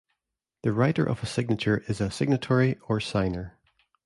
[0.63, 3.59] The writer of a signature is a signatory or signer.